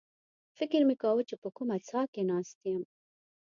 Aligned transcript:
فکر 0.57 0.81
مې 0.87 0.95
کاوه 1.01 1.23
چې 1.29 1.35
په 1.41 1.49
کومه 1.57 1.77
څاه 1.87 2.05
کې 2.13 2.21
ناست 2.31 2.57
یم. 2.69 2.83